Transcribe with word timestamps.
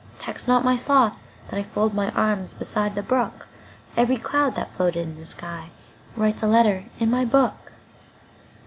Tax 0.19 0.47
not 0.47 0.65
my 0.65 0.75
sloth 0.75 1.19
that 1.47 1.63
IFold 1.63 1.93
my 1.93 2.09
arms 2.13 2.55
beside 2.55 2.95
the 2.95 3.03
brook; 3.03 3.45
Each 3.95 4.23
cloud 4.23 4.55
that 4.55 4.73
floated 4.73 5.01
in 5.07 5.15
the 5.15 5.25
skyWrites 5.27 6.41
a 6.41 6.47
letter 6.47 6.85
in 6.99 7.11
my 7.11 7.23
book. 7.23 7.73